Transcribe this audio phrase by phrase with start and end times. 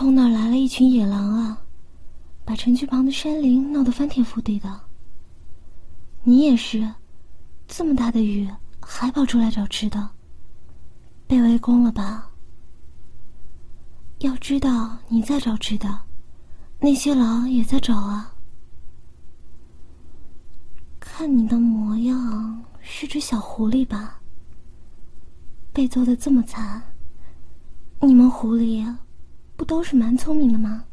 [0.00, 1.60] 从哪来了一群野狼啊？
[2.42, 4.80] 把城区旁的山林闹得翻天覆地的。
[6.22, 6.90] 你也是，
[7.68, 8.48] 这么大的雨
[8.80, 10.08] 还跑出来找吃的，
[11.26, 12.30] 被围攻了吧？
[14.20, 16.00] 要知道你在找吃的，
[16.78, 18.32] 那些狼也在找啊。
[20.98, 24.18] 看你的模样，是只小狐狸吧？
[25.74, 26.82] 被揍得这么惨。
[28.00, 28.82] 你们狐狸
[29.60, 30.86] 不都是蛮聪明的吗？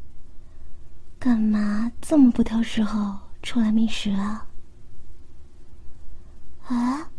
[1.18, 4.46] 干嘛这么不挑时候出来觅食啊？
[6.66, 7.10] 啊？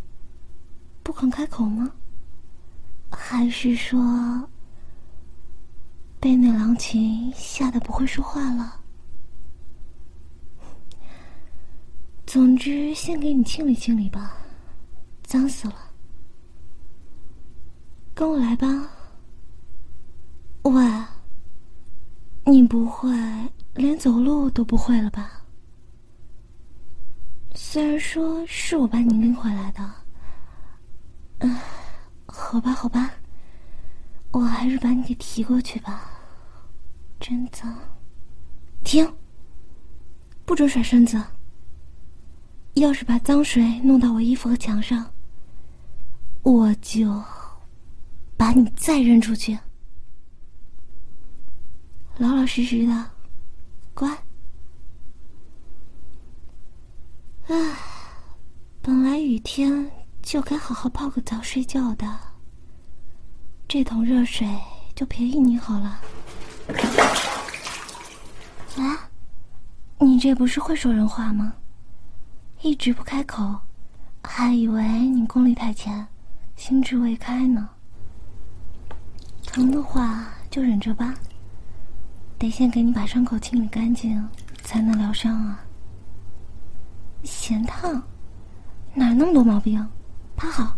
[1.01, 1.91] 不肯开口吗？
[3.09, 4.47] 还是说
[6.19, 8.81] 被那狼群吓得不会说话了？
[12.27, 14.37] 总之，先给你清理清理吧，
[15.23, 15.75] 脏死了。
[18.13, 18.67] 跟我来吧。
[20.61, 21.03] 喂，
[22.49, 23.15] 你不会
[23.75, 25.43] 连走路都不会了吧？
[27.53, 29.87] 虽然说是我把你拎回来的，
[31.39, 31.55] 嗯，
[32.25, 33.11] 好吧，好吧，
[34.31, 36.09] 我还是把你给提过去吧。
[37.19, 37.71] 真脏！
[38.83, 39.07] 停！
[40.43, 41.21] 不准甩身子！
[42.73, 45.11] 要是把脏水弄到我衣服和墙上，
[46.41, 47.21] 我就
[48.35, 49.59] 把你再扔出去。
[52.19, 53.11] 老老实实的，
[53.93, 54.09] 乖。
[57.47, 57.55] 唉，
[58.81, 59.89] 本来雨天
[60.21, 62.19] 就该好好泡个澡睡觉的，
[63.69, 64.45] 这桶热水
[64.93, 66.01] 就便宜你好了。
[68.75, 69.09] 啊，
[69.99, 71.53] 你这不是会说人话吗？
[72.61, 73.61] 一直不开口，
[74.25, 76.05] 还以为你功力太浅，
[76.57, 77.69] 心智未开呢。
[79.45, 81.15] 疼的话就忍着吧。
[82.39, 84.25] 得先给你把伤口清理干净，
[84.63, 85.59] 才能疗伤啊。
[87.23, 88.01] 嫌烫？
[88.93, 89.85] 哪那么多毛病？
[90.37, 90.73] 趴好。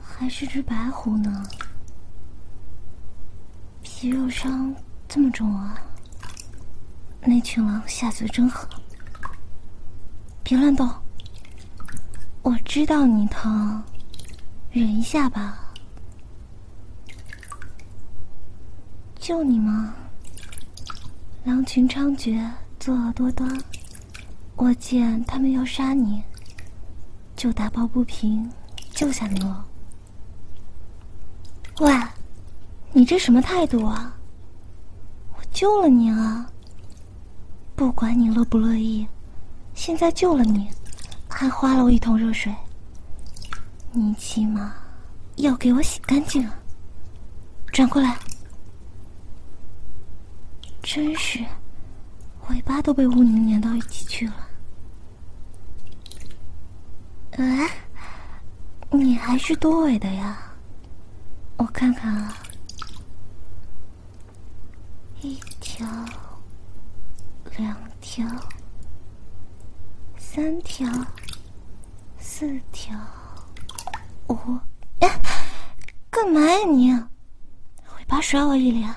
[0.00, 1.42] 还是只白狐呢？
[3.82, 4.72] 皮肉伤
[5.08, 5.76] 这么重啊？
[7.22, 8.68] 那群狼下嘴真狠。
[10.44, 10.88] 别乱动。
[12.42, 13.82] 我知道你疼，
[14.70, 15.59] 忍一下吧。
[19.30, 19.94] 救你吗？
[21.44, 23.48] 狼群猖獗，作恶多端。
[24.56, 26.20] 我见他们要杀你，
[27.36, 28.50] 就打抱不平，
[28.90, 29.64] 救下你了。
[31.78, 31.96] 喂，
[32.92, 34.18] 你这什么态度啊？
[35.38, 36.50] 我救了你啊！
[37.76, 39.06] 不管你乐不乐意，
[39.74, 40.68] 现在救了你，
[41.28, 42.52] 还花了我一桶热水，
[43.92, 44.74] 你起码
[45.36, 46.58] 要给我洗干净啊！
[47.70, 48.18] 转过来。
[50.82, 51.44] 真是，
[52.48, 54.48] 尾巴都被污泥粘到一起去了。
[57.32, 57.70] 哎，
[58.90, 60.52] 你还是多尾的呀？
[61.58, 62.34] 我看看啊，
[65.20, 65.86] 一条、
[67.56, 68.26] 两条、
[70.16, 70.88] 三条、
[72.18, 72.98] 四条、
[74.28, 74.58] 五……
[75.00, 75.20] 哎，
[76.10, 76.92] 干嘛呀你？
[76.92, 78.92] 尾巴甩我一脸。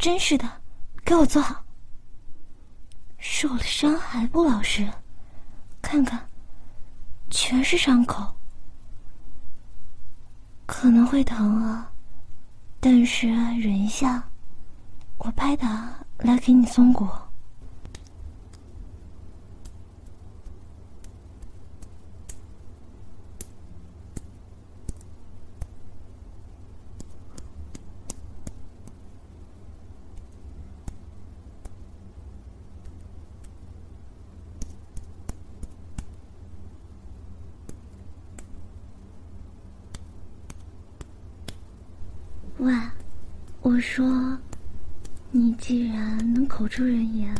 [0.00, 0.48] 真是的，
[1.04, 1.62] 给我坐好。
[3.18, 4.90] 受了伤还不老实，
[5.82, 6.26] 看看，
[7.28, 8.34] 全是伤口，
[10.64, 11.92] 可能会疼啊，
[12.80, 14.26] 但是忍一下，
[15.18, 17.06] 我拍打来给你松骨。
[42.58, 42.74] 喂，
[43.62, 44.38] 我说，
[45.30, 47.34] 你既然能口出人言，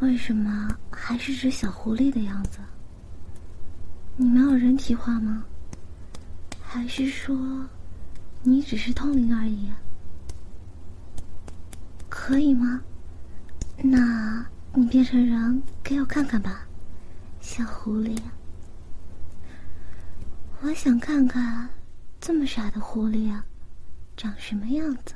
[0.00, 2.60] 为什么还是只小狐狸的样子？
[4.16, 5.44] 你没有人体化吗？
[6.62, 7.36] 还是说，
[8.42, 9.70] 你只是通灵而已？
[12.08, 12.80] 可以吗？
[13.76, 16.66] 那你变成人给我看看吧，
[17.40, 18.18] 小狐狸。
[20.62, 21.68] 我想看看
[22.18, 23.44] 这么傻的狐狸啊，
[24.16, 25.14] 长什么样子。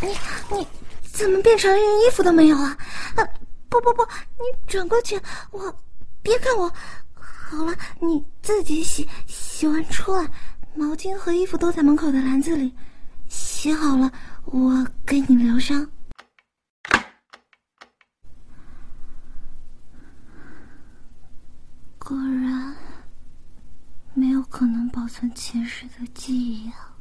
[0.00, 0.66] 你你
[1.02, 2.76] 怎么变成连衣服都没有啊？
[3.16, 3.24] 啊
[3.68, 4.02] 不不不，
[4.38, 5.20] 你转过去，
[5.50, 5.74] 我
[6.22, 6.72] 别看我。
[7.14, 10.26] 好了，你自己洗，洗完出来，
[10.74, 12.74] 毛巾和衣服都在门口的篮子里，
[13.28, 14.10] 洗好了
[14.44, 15.90] 我给你疗伤。
[21.98, 22.74] 果然
[24.14, 26.92] 没有可能保存前世的记忆啊！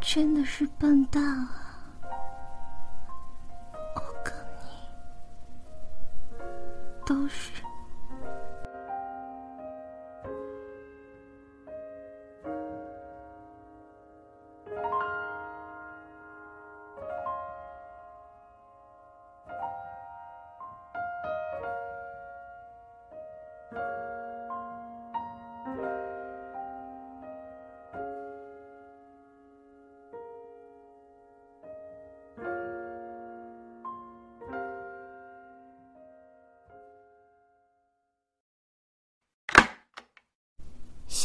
[0.00, 1.50] 真的是笨蛋啊！
[3.94, 4.70] 我跟你
[7.06, 7.52] 都是。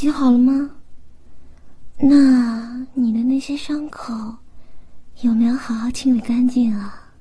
[0.03, 0.69] 洗好了吗？
[1.97, 4.13] 那你的那些伤口
[5.21, 7.13] 有没有好好清理干净啊？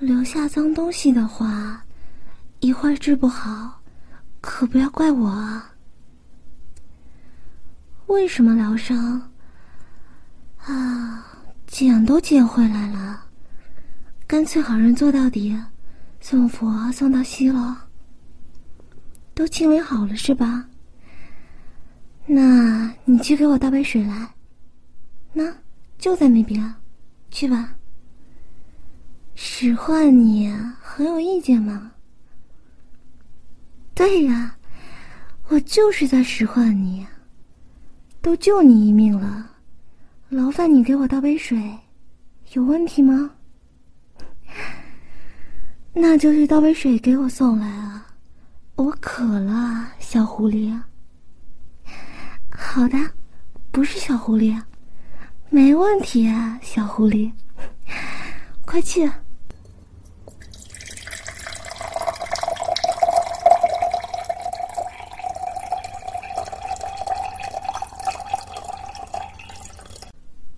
[0.00, 1.84] 留下脏东西的话，
[2.58, 3.80] 一会儿治不好，
[4.40, 5.74] 可不要怪我啊！
[8.08, 9.30] 为什么疗伤？
[10.64, 11.24] 啊，
[11.68, 13.26] 捡都捡回来了，
[14.26, 15.56] 干脆好人做到底，
[16.20, 17.86] 送佛送到西了。
[19.32, 20.66] 都清理好了是吧？
[22.26, 24.34] 那你去给我倒杯水来，
[25.32, 25.54] 那
[25.98, 26.74] 就在那边，
[27.30, 27.74] 去吧。
[29.34, 30.50] 使唤你
[30.80, 31.92] 很有意见吗？
[33.94, 34.56] 对呀，
[35.48, 37.06] 我就是在使唤你。
[38.20, 39.50] 都救你一命了，
[40.30, 41.78] 劳烦你给我倒杯水，
[42.54, 43.32] 有问题吗？
[45.92, 48.06] 那就去倒杯水给我送来啊，
[48.76, 50.74] 我渴了，小狐狸。
[52.56, 52.96] 好的，
[53.70, 54.62] 不是小狐狸，
[55.50, 57.32] 没问题啊，小狐狸，
[58.64, 59.10] 快去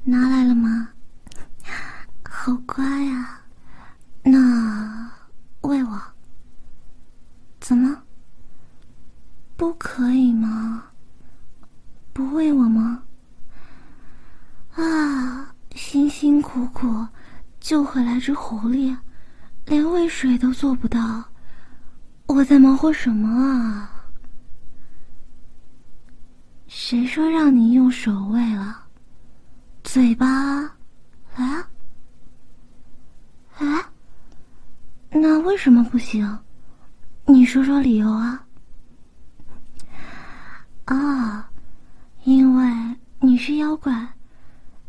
[0.06, 0.88] 来了吗？
[2.22, 3.40] 好乖呀，
[4.22, 5.10] 那
[5.62, 6.00] 喂我。
[7.60, 8.02] 怎么？
[9.56, 10.84] 不可以吗？
[12.12, 13.02] 不喂我吗？
[14.74, 17.08] 啊，辛辛苦苦
[17.58, 18.96] 救回来只狐狸，
[19.66, 21.24] 连喂水都做不到，
[22.26, 23.90] 我在忙活什么啊？
[26.68, 28.84] 谁说让你用手喂了？
[29.82, 30.26] 嘴巴，
[31.36, 31.64] 来
[33.58, 33.90] 啊，
[35.10, 36.38] 那为什么不行？
[37.26, 38.46] 你说说理由啊？
[40.84, 41.50] 啊。
[42.22, 44.04] 因为你是妖怪，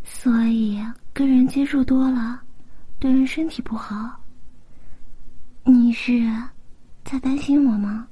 [0.03, 2.41] 所以跟人接触多了，
[2.98, 4.19] 对人身体不好。
[5.69, 6.25] 你是
[7.03, 8.07] 在担心我吗？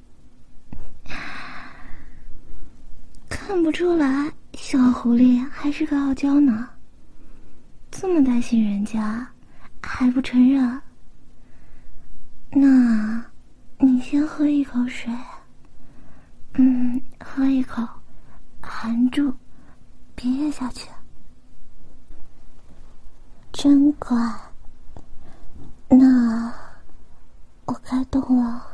[3.30, 6.70] 看不出来，小狐狸还是个傲娇呢。
[7.90, 9.26] 这么担心人家，
[9.82, 10.82] 还不承认？
[12.52, 13.26] 那，
[13.78, 15.10] 你先喝一口水。
[16.56, 17.82] 嗯，喝一口。
[18.62, 19.34] 含住，
[20.14, 20.90] 别咽下去。
[23.54, 24.18] 真乖。
[25.88, 26.54] 那
[27.76, 28.66] 我开动了。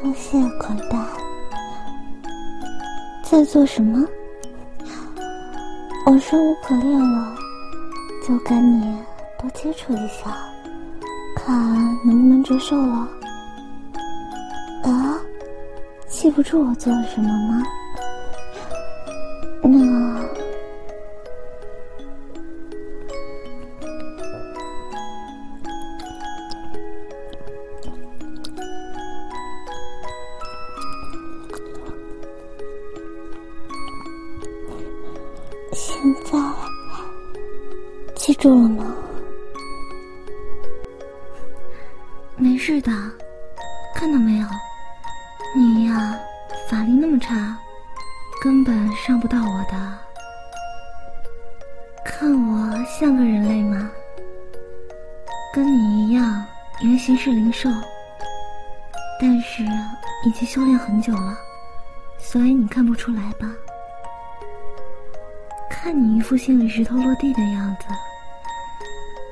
[0.00, 0.96] 多谢款待。
[3.24, 4.08] 在做什么？
[6.06, 7.36] 我生无可恋了，
[8.26, 8.98] 就跟你
[9.38, 10.47] 多接触一下，
[11.48, 11.56] 看
[12.04, 13.08] 能不能折寿了。
[14.84, 15.18] 啊，
[16.06, 17.62] 记不住我做了什么吗？
[19.62, 20.28] 那。
[35.72, 36.38] 现在
[38.16, 38.87] 记住了吗？
[52.10, 53.90] 看我像个人类吗？
[55.52, 56.44] 跟你一样，
[56.82, 57.68] 原型是灵兽，
[59.20, 59.62] 但是
[60.24, 61.38] 已经修炼很久了，
[62.18, 63.46] 所以你看不出来吧？
[65.70, 67.86] 看你一副心里石头落地的样子，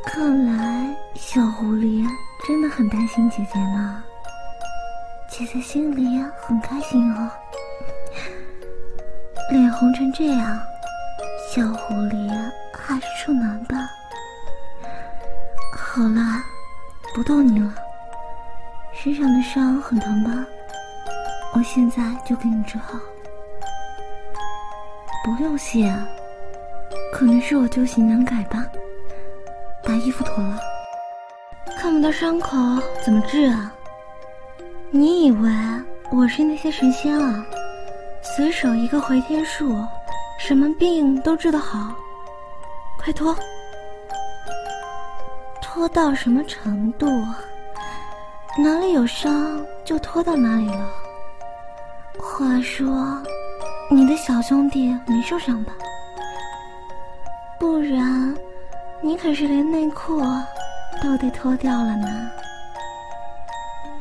[0.04, 2.06] 看来小狐狸
[2.46, 4.04] 真的很担心姐姐呢。
[5.30, 7.30] 姐姐心里很开心哦，
[9.50, 10.60] 脸红成这样，
[11.50, 12.30] 小狐狸
[12.86, 13.76] 还是处男吧？
[15.76, 16.22] 好了，
[17.12, 17.74] 不逗你了。
[18.92, 20.30] 身上的伤很疼吧？
[21.52, 22.96] 我现在就给你治好。
[25.24, 25.92] 不用谢，
[27.12, 28.64] 可能是我旧习难改吧。
[29.82, 30.60] 把衣服脱了，
[31.76, 32.56] 看不到伤口
[33.04, 33.72] 怎么治啊？
[34.92, 35.50] 你以为
[36.12, 37.44] 我是那些神仙啊？
[38.22, 39.84] 随手一个回天术，
[40.38, 41.92] 什么病都治得好。
[43.06, 43.36] 快脱！
[45.62, 47.06] 脱到什么程度？
[48.58, 50.90] 哪里有伤就脱到哪里了。
[52.18, 53.22] 话说，
[53.88, 55.72] 你的小兄弟没受伤吧？
[57.60, 58.36] 不然，
[59.00, 60.20] 你可是连内裤
[61.00, 62.28] 都得脱掉了呢。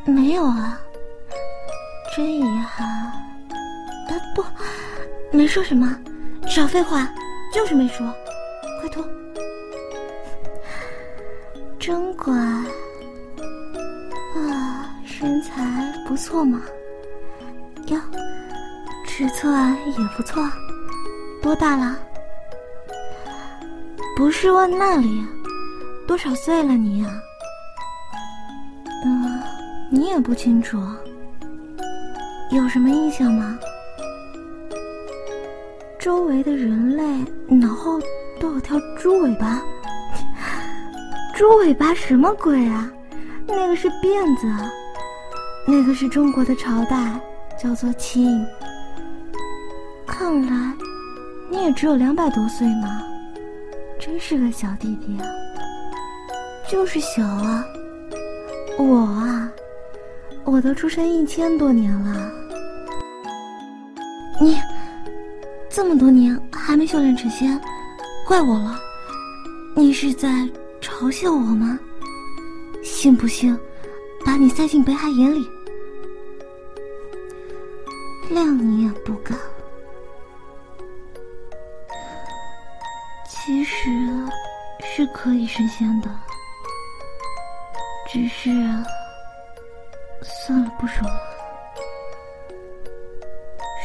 [0.04, 0.80] 没有啊，
[2.16, 2.88] 真遗憾。
[2.88, 3.12] 啊
[4.34, 4.44] 不，
[5.30, 5.96] 没说什么，
[6.48, 7.08] 少废话，
[7.54, 8.12] 就是没说。
[11.78, 12.34] 真乖。
[14.34, 15.62] 啊，身材
[16.06, 16.62] 不错嘛。
[17.86, 17.98] 哟，
[19.06, 20.42] 尺寸也不错。
[21.42, 21.98] 多大了？
[24.16, 25.24] 不是问那里，
[26.06, 27.10] 多少岁了你呀？
[29.04, 29.42] 嗯。
[29.88, 30.82] 你也不清楚，
[32.50, 33.56] 有什么印象吗？
[35.96, 37.04] 周围的人类
[37.48, 38.00] 脑后
[38.40, 39.62] 都有条猪尾巴，
[41.34, 42.90] 猪尾巴什么鬼啊？
[43.46, 44.46] 那个是辫子，
[45.66, 47.20] 那个是中国的朝代，
[47.62, 48.44] 叫做清。
[50.06, 50.72] 看来
[51.50, 53.02] 你也只有两百多岁嘛，
[53.98, 55.26] 真是个小弟弟啊，
[56.68, 57.64] 就是小啊，
[58.78, 59.50] 我啊。
[60.48, 62.30] 我都出生一千多年了，
[64.40, 64.56] 你
[65.68, 67.60] 这么多年还没修炼成仙，
[68.26, 68.76] 怪我了。
[69.76, 70.28] 你是在
[70.80, 71.78] 嘲笑我吗？
[72.82, 73.56] 信不信
[74.24, 75.48] 把你塞进北海眼里，
[78.28, 79.38] 谅你也不敢。
[83.28, 83.88] 其实
[84.82, 86.10] 是可以升仙的，
[88.08, 88.50] 只是……
[90.22, 91.20] 算了，不说了。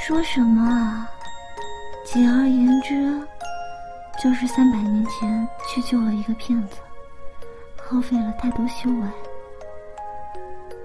[0.03, 1.07] 说什么啊？
[2.03, 3.21] 简而言之，
[4.21, 6.77] 就是三百年前去救了一个骗子，
[7.81, 9.07] 耗费了太多修为，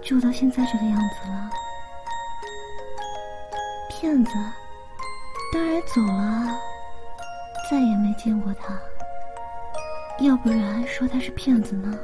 [0.01, 1.51] 救到现在这个样子了。
[3.91, 4.33] 骗子
[5.53, 6.59] 当然走了，
[7.71, 8.75] 再也没见过他。
[10.21, 11.99] 要不然说他是骗子呢？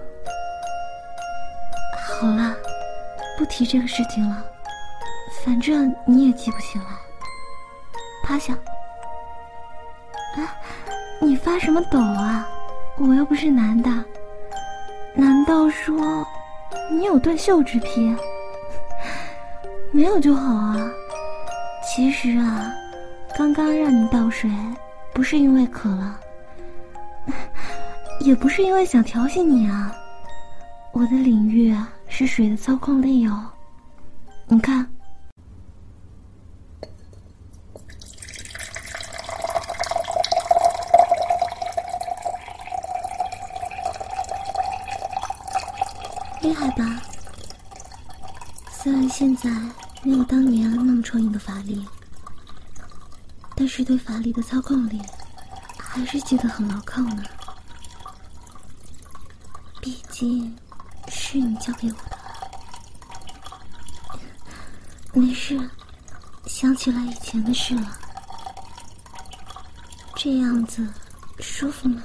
[2.07, 2.55] 好了。
[3.39, 4.45] 不提这个事情了，
[5.43, 6.85] 反正你也记不起来。
[8.23, 8.53] 趴下。
[10.37, 10.55] 啊，
[11.23, 12.47] 你发什么抖啊？
[12.99, 13.91] 我又不是男的，
[15.14, 16.26] 难道说
[16.91, 18.14] 你有断袖之癖？
[19.93, 20.76] 没有就好啊。
[21.85, 22.75] 其实啊，
[23.37, 24.50] 刚刚让你倒水，
[25.14, 26.21] 不是因为渴了，
[28.21, 29.95] 也不是因为想调戏你啊。
[30.93, 31.75] 我的领域。
[32.14, 33.50] 是水的操控力哦，
[34.47, 34.87] 你看，
[46.43, 46.85] 厉害吧？
[48.71, 49.49] 虽然现在
[50.02, 51.87] 没有当年那么充盈的法力，
[53.55, 55.00] 但是对法力的操控力
[55.79, 57.23] 还是记得很牢靠呢。
[59.81, 60.59] 毕竟。
[61.09, 62.19] 是你教给我的，
[65.12, 65.71] 没事，
[66.47, 67.97] 想起来以前的事了。
[70.17, 70.85] 这样子
[71.38, 72.02] 舒服吗？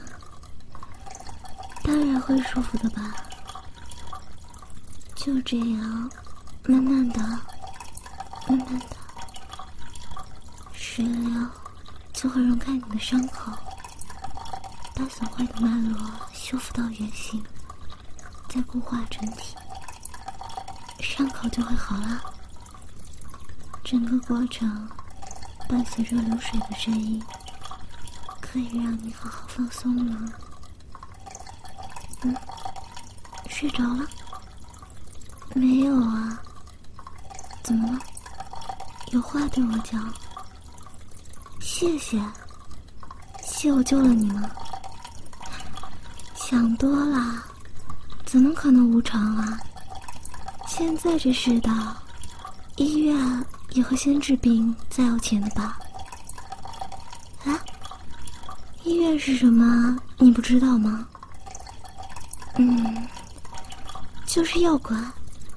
[1.83, 3.15] 当然会舒服的吧。
[5.15, 6.11] 就这样，
[6.69, 8.85] 慢慢的，慢慢的，
[10.73, 11.47] 水流
[12.13, 13.53] 就会溶开你的伤口，
[14.93, 15.97] 把损坏的脉络
[16.33, 17.41] 修复到原形，
[18.49, 19.55] 再固化整体，
[20.99, 22.21] 伤口就会好了。
[23.81, 24.89] 整个过程
[25.69, 27.23] 伴随着流水的声音，
[28.41, 30.33] 可以让你好好放松呢。
[32.23, 32.35] 嗯，
[33.47, 34.05] 睡着了？
[35.55, 36.43] 没有啊？
[37.67, 37.99] 怎么了？
[39.11, 40.09] 有话对我讲？
[41.59, 42.17] 谢谢，
[43.43, 44.49] 谢我救了你吗？
[46.33, 47.43] 想多了，
[48.25, 49.59] 怎么可能无常啊？
[50.65, 51.93] 现在这世道，
[52.77, 55.77] 医院也会先治病再要钱的吧？
[57.43, 57.59] 啊？
[58.85, 59.97] 医院是什么？
[60.19, 61.05] 你不知道吗？
[62.55, 63.05] 嗯，
[64.25, 65.11] 就是药馆，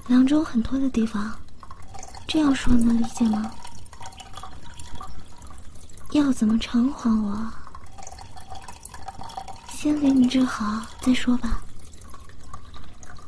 [0.07, 1.33] 凉州很多的地方。
[2.31, 3.51] 这样说能理解吗？
[6.11, 7.51] 要怎么偿还我？
[9.67, 11.59] 先给你治好再说吧。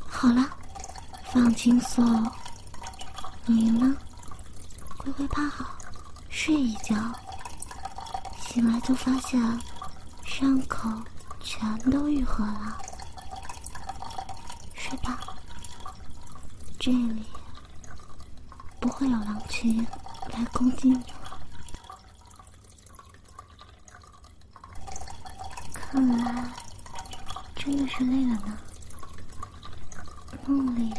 [0.08, 0.48] 好了，
[1.30, 2.32] 放轻松。
[3.44, 3.94] 你呢？
[4.96, 5.66] 乖乖趴好，
[6.30, 6.96] 睡一觉。
[8.40, 9.38] 醒来就发现
[10.24, 10.88] 伤口
[11.40, 12.78] 全都愈合了。
[14.72, 15.20] 睡吧，
[16.78, 17.26] 这里
[18.84, 19.82] 不会有狼群
[20.26, 21.02] 来攻击你。
[25.72, 26.44] 看来
[27.56, 28.58] 真的是累了呢。
[30.46, 30.92] 梦里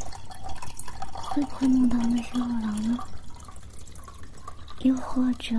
[1.14, 2.98] 会不会梦到那些恶狼呢？
[4.80, 5.56] 又或者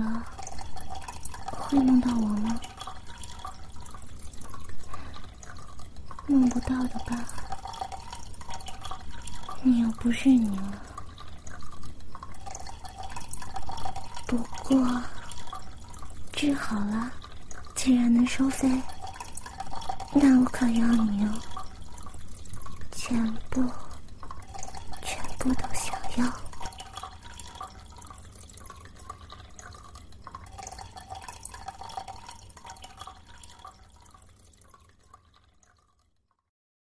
[1.49, 2.59] 会梦到我吗？
[6.27, 7.25] 梦不到的吧？
[9.63, 10.83] 你又不是你了。
[14.27, 14.37] 不
[14.69, 15.01] 我
[16.33, 17.09] 治好了，
[17.75, 18.69] 既然能收费。
[20.13, 21.33] 那我可要你哦，
[22.91, 23.63] 全部，
[25.03, 26.46] 全部都想要。